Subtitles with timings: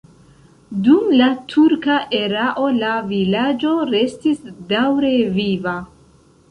[0.87, 4.43] Dum la turka erao la vilaĝo restis
[4.75, 5.81] daŭre viva.